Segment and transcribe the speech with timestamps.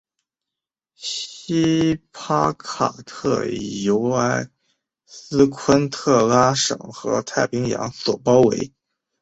[0.95, 3.45] 锡帕卡特
[3.83, 4.49] 由埃
[5.05, 8.73] 斯昆特拉省和太平洋所包围。